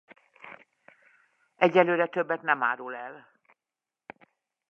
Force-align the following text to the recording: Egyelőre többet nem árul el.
Egyelőre 1.55 2.05
többet 2.07 2.41
nem 2.41 2.63
árul 2.63 2.95
el. 2.95 3.27